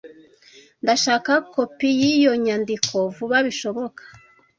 Ndashaka 0.83 1.31
kopi 1.53 1.87
yiyo 1.99 2.33
nyandiko 2.45 2.95
vuba 3.15 3.37
bishoboka. 3.47 4.03